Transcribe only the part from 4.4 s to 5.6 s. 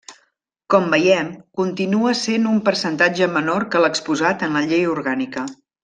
en la Llei Orgànica.